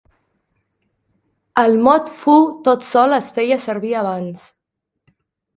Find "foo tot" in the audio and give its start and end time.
2.21-2.89